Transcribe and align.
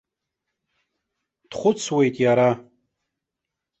Дхәыцуеит 1.49 2.15
иара. 2.23 2.49